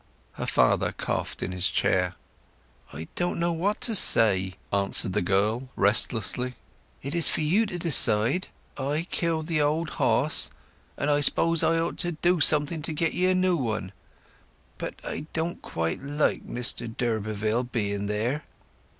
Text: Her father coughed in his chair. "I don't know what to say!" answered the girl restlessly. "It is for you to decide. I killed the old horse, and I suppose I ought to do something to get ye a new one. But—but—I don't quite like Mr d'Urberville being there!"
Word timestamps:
Her 0.31 0.47
father 0.47 0.91
coughed 0.93 1.43
in 1.43 1.51
his 1.51 1.69
chair. 1.69 2.15
"I 2.91 3.07
don't 3.13 3.39
know 3.39 3.51
what 3.53 3.81
to 3.81 3.93
say!" 3.93 4.55
answered 4.73 5.13
the 5.13 5.21
girl 5.21 5.69
restlessly. 5.75 6.55
"It 7.03 7.13
is 7.13 7.29
for 7.29 7.41
you 7.41 7.67
to 7.67 7.77
decide. 7.77 8.47
I 8.79 9.05
killed 9.11 9.45
the 9.45 9.61
old 9.61 9.91
horse, 10.01 10.49
and 10.97 11.11
I 11.11 11.21
suppose 11.21 11.61
I 11.61 11.77
ought 11.77 11.97
to 11.99 12.13
do 12.13 12.39
something 12.39 12.81
to 12.81 12.93
get 12.93 13.13
ye 13.13 13.27
a 13.27 13.35
new 13.35 13.55
one. 13.55 13.91
But—but—I 14.79 15.27
don't 15.33 15.61
quite 15.61 16.01
like 16.01 16.47
Mr 16.47 16.87
d'Urberville 16.87 17.65
being 17.71 18.07
there!" 18.07 18.43